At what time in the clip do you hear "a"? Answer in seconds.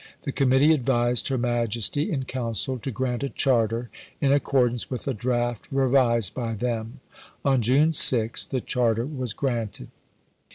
3.21-3.29, 5.07-5.13